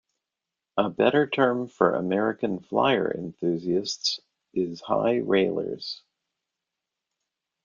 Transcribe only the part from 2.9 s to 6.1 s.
enthusiasts is Highrailers.